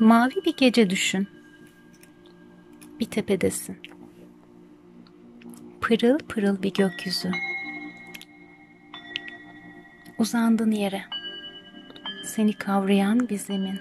[0.00, 1.28] Mavi bir gece düşün.
[3.00, 3.76] Bir tepedesin.
[5.80, 7.30] Pırıl pırıl bir gökyüzü.
[10.18, 11.02] Uzandın yere.
[12.24, 13.80] Seni kavrayan bir zemin.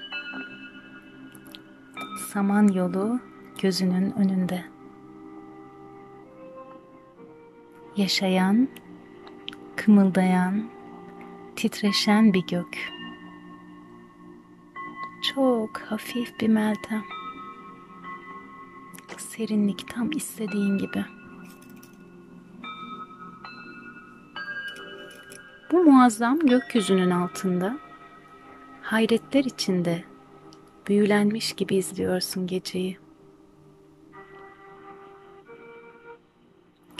[2.33, 3.19] Saman yolu
[3.61, 4.63] gözünün önünde.
[7.97, 8.67] Yaşayan,
[9.75, 10.69] kımıldayan,
[11.55, 12.98] titreşen bir gök.
[15.35, 17.03] Çok hafif bir meltem.
[19.17, 21.05] Serinlik tam istediğin gibi.
[25.71, 27.79] Bu muazzam gökyüzünün altında
[28.81, 30.03] hayretler içinde
[30.87, 32.97] büyülenmiş gibi izliyorsun geceyi.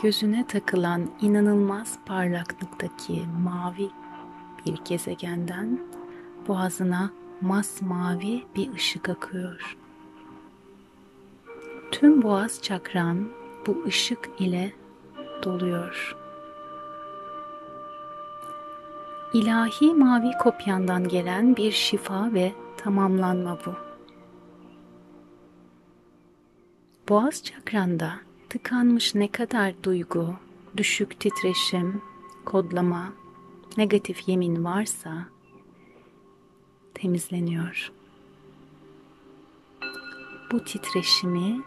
[0.03, 3.89] Gözüne takılan inanılmaz parlaklıktaki mavi
[4.65, 5.79] bir gezegenden
[6.47, 9.77] boğazına masmavi bir ışık akıyor.
[11.91, 13.29] Tüm boğaz çakran
[13.67, 14.73] bu ışık ile
[15.43, 16.15] doluyor.
[19.33, 23.73] İlahi mavi kopyandan gelen bir şifa ve tamamlanma bu.
[27.09, 28.13] Boğaz çakranda
[28.49, 30.35] tıkanmış ne kadar duygu,
[30.77, 32.01] düşük titreşim,
[32.45, 33.13] kodlama,
[33.77, 35.25] negatif yemin varsa
[36.93, 37.91] temizleniyor.
[40.51, 41.61] Bu titreşimi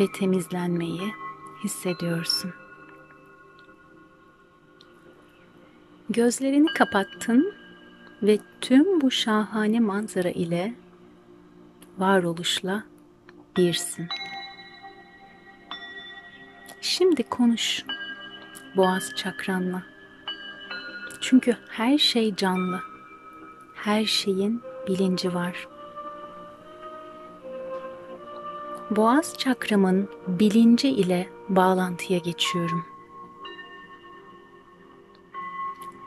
[0.00, 1.12] ve temizlenmeyi
[1.64, 2.52] hissediyorsun.
[6.10, 7.54] Gözlerini kapattın
[8.22, 10.74] ve tüm bu şahane manzara ile
[11.98, 12.84] varoluşla
[13.56, 14.08] birsin.
[16.80, 17.84] Şimdi konuş
[18.76, 19.82] boğaz çakranla.
[21.20, 22.91] Çünkü her şey canlı.
[23.82, 25.68] Her şeyin bilinci var.
[28.90, 32.84] Boğaz çakramın bilinci ile bağlantıya geçiyorum.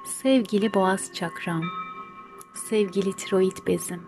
[0.06, 1.64] Sevgili boğaz çakram,
[2.54, 4.02] sevgili tiroid bezim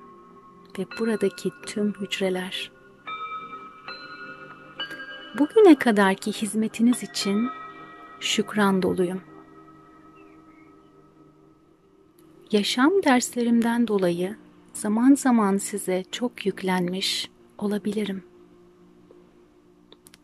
[0.79, 2.71] ve buradaki tüm hücreler.
[5.39, 7.49] Bugüne kadarki hizmetiniz için
[8.19, 9.21] şükran doluyum.
[12.51, 14.35] Yaşam derslerimden dolayı
[14.73, 18.23] zaman zaman size çok yüklenmiş olabilirim.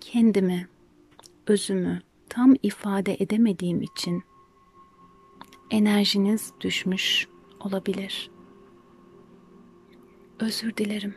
[0.02, 0.68] Kendimi,
[1.48, 4.24] özümü tam ifade edemediğim için
[5.72, 7.28] enerjiniz düşmüş
[7.60, 8.32] olabilir.
[10.40, 11.16] Özür dilerim.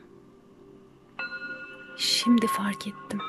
[1.96, 3.20] Şimdi fark ettim.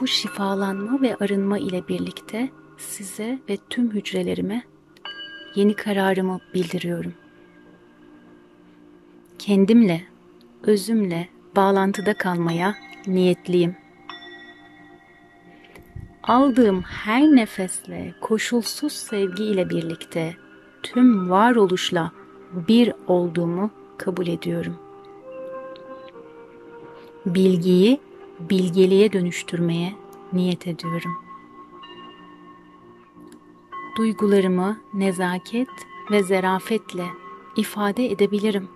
[0.00, 4.69] Bu şifalanma ve arınma ile birlikte size ve tüm hücrelerime
[5.54, 7.14] yeni kararımı bildiriyorum.
[9.38, 10.02] Kendimle,
[10.62, 12.74] özümle bağlantıda kalmaya
[13.06, 13.76] niyetliyim.
[16.22, 20.36] Aldığım her nefesle koşulsuz sevgi ile birlikte
[20.82, 22.12] tüm varoluşla
[22.52, 24.76] bir olduğumu kabul ediyorum.
[27.26, 28.00] Bilgiyi
[28.40, 29.92] bilgeliğe dönüştürmeye
[30.32, 31.29] niyet ediyorum.
[34.00, 35.68] Duygularımı nezaket
[36.10, 37.06] ve zerafetle
[37.56, 38.68] ifade edebilirim.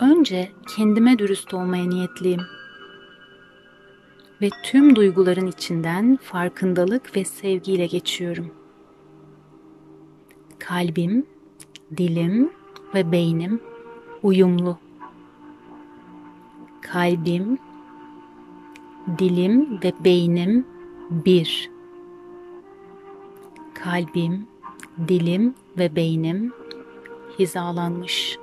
[0.00, 2.40] Önce kendime dürüst olmaya niyetliyim
[4.42, 8.50] ve tüm duyguların içinden farkındalık ve sevgiyle geçiyorum.
[10.58, 11.26] Kalbim,
[11.96, 12.52] dilim
[12.94, 13.60] ve beynim
[14.22, 14.78] uyumlu.
[16.80, 17.58] Kalbim,
[19.18, 20.66] dilim ve beynim
[21.10, 21.75] bir.
[23.84, 24.46] Kalbim,
[25.08, 26.52] dilim ve beynim
[27.38, 28.38] hizalanmış.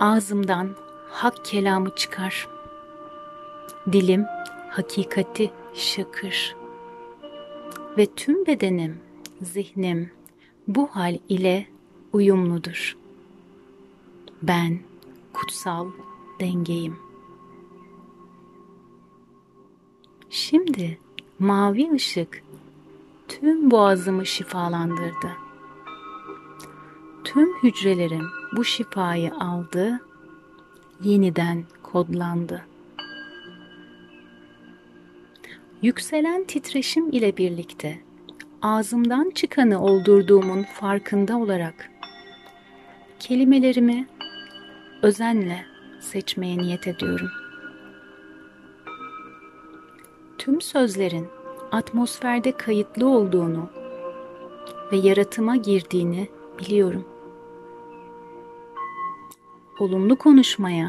[0.00, 0.76] Ağzımdan
[1.10, 2.48] hak kelamı çıkar.
[3.92, 4.24] Dilim
[4.70, 6.56] hakikati şakır.
[7.98, 9.00] Ve tüm bedenim,
[9.42, 10.10] zihnim
[10.68, 11.66] bu hal ile
[12.12, 12.96] uyumludur.
[14.42, 14.78] Ben
[15.32, 15.90] kutsal
[16.40, 16.96] dengeyim.
[20.30, 20.98] Şimdi
[21.38, 22.42] mavi ışık
[23.40, 25.32] tüm boğazımı şifalandırdı.
[27.24, 28.26] Tüm hücrelerim
[28.56, 30.00] bu şifayı aldı,
[31.02, 32.64] yeniden kodlandı.
[35.82, 37.98] Yükselen titreşim ile birlikte
[38.62, 41.90] ağzımdan çıkanı oldurduğumun farkında olarak
[43.18, 44.06] kelimelerimi
[45.02, 45.64] özenle
[46.00, 47.30] seçmeye niyet ediyorum.
[50.38, 51.28] Tüm sözlerin
[51.72, 53.70] atmosferde kayıtlı olduğunu
[54.92, 56.28] ve yaratıma girdiğini
[56.58, 57.04] biliyorum.
[59.78, 60.88] olumlu konuşmaya,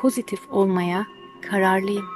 [0.00, 1.06] pozitif olmaya
[1.50, 2.06] kararlıyım.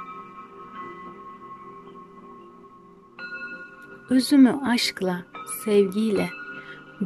[4.09, 5.25] Özümü aşkla,
[5.65, 6.29] sevgiyle,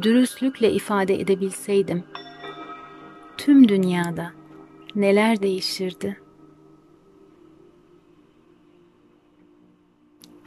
[0.02, 2.04] dürüstlükle ifade edebilseydim,
[3.36, 4.32] tüm dünyada
[4.94, 6.23] neler değişirdi?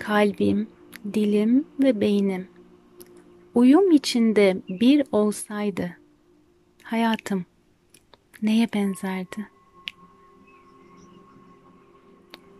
[0.07, 0.67] Kalbim,
[1.13, 2.47] dilim ve beynim
[3.55, 5.97] uyum içinde bir olsaydı
[6.83, 7.45] hayatım
[8.41, 9.49] neye benzerdi?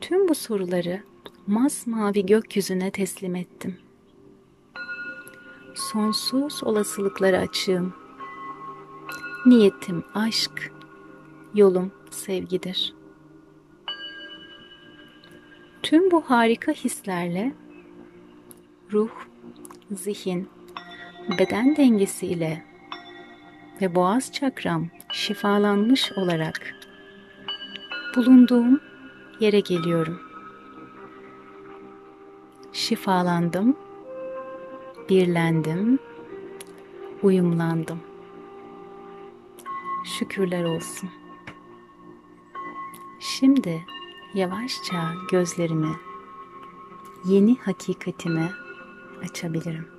[0.01, 1.03] Tüm bu soruları
[1.47, 3.77] masmavi gökyüzüne teslim ettim.
[5.75, 7.93] Sonsuz olasılıklara açığım.
[9.45, 10.73] Niyetim aşk,
[11.55, 12.96] yolum sevgidir.
[15.87, 17.51] Tüm bu harika hislerle
[18.91, 19.09] ruh,
[19.91, 20.49] zihin,
[21.39, 22.63] beden dengesiyle
[23.81, 26.75] ve boğaz çakram şifalanmış olarak
[28.15, 28.81] bulunduğum
[29.39, 30.19] yere geliyorum.
[32.73, 33.77] Şifalandım,
[35.09, 35.99] birlendim,
[37.23, 37.99] uyumlandım.
[40.05, 41.09] Şükürler olsun.
[43.19, 43.85] Şimdi
[44.33, 45.95] yavaşça gözlerimi
[47.25, 48.51] yeni hakikatime
[49.23, 49.96] açabilirim.